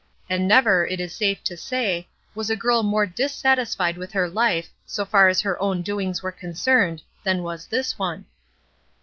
And 0.27 0.47
never, 0.47 0.83
it 0.83 0.99
is 0.99 1.13
safe 1.13 1.43
to 1.43 1.55
say, 1.55 2.07
was 2.33 2.49
a 2.49 2.55
girl 2.55 2.81
more 2.81 3.05
dissatisfied 3.05 3.97
with 3.97 4.13
her 4.13 4.27
life, 4.27 4.67
so 4.83 5.05
far 5.05 5.27
as 5.27 5.41
her 5.41 5.61
own 5.61 5.83
doings 5.83 6.23
were 6.23 6.31
concerned, 6.31 7.03
than 7.23 7.43
was 7.43 7.67
this 7.67 7.99
one. 7.99 8.25